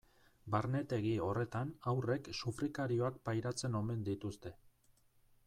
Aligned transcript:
Barnetegi 0.53 1.11
horretan 1.25 1.73
haurrek 1.91 2.31
sufrikarioak 2.39 3.21
pairatzen 3.31 3.79
omen 3.83 4.03
dituzte. 4.11 4.57